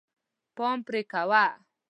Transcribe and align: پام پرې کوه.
پام 0.55 0.77
پرې 0.87 1.01
کوه. 1.11 1.43